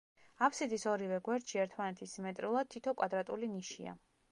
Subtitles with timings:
[0.45, 3.97] აბსიდის ორივე გვერდში, ერთმანეთის სიმეტრიულად, თითო კვადრატული ნიშია.